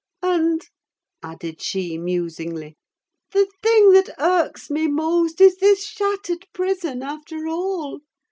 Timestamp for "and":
0.23-0.63